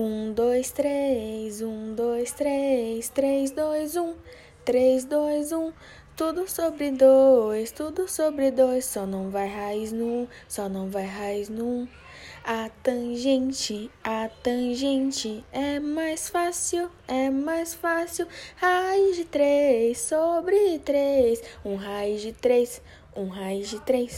Um, 0.00 0.32
dois, 0.32 0.70
três, 0.70 1.60
um, 1.60 1.92
dois, 1.92 2.30
três, 2.30 3.08
três, 3.08 3.50
dois, 3.50 3.96
um, 3.96 4.14
três, 4.64 5.04
dois, 5.04 5.50
um. 5.50 5.72
Tudo 6.16 6.48
sobre 6.48 6.92
dois, 6.92 7.72
tudo 7.72 8.06
sobre 8.06 8.52
dois, 8.52 8.84
só 8.84 9.04
não 9.04 9.28
vai 9.28 9.48
raiz 9.48 9.90
num, 9.90 10.28
só 10.46 10.68
não 10.68 10.88
vai 10.88 11.04
raiz 11.04 11.48
num. 11.48 11.88
A 12.44 12.70
tangente, 12.80 13.90
a 14.04 14.28
tangente 14.40 15.44
é 15.50 15.80
mais 15.80 16.28
fácil, 16.28 16.88
é 17.08 17.28
mais 17.28 17.74
fácil. 17.74 18.28
Raiz 18.54 19.16
de 19.16 19.24
três 19.24 19.98
sobre 19.98 20.78
três, 20.78 21.42
um 21.64 21.74
raiz 21.74 22.22
de 22.22 22.32
três, 22.32 22.80
um 23.16 23.26
raiz 23.26 23.68
de 23.68 23.80
três. 23.80 24.12